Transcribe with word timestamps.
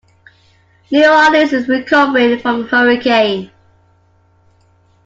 New 0.89 1.05
Orleans 1.07 1.53
is 1.53 1.67
recovering 1.69 2.39
from 2.39 2.61
a 2.61 2.67
hurricane. 2.67 3.51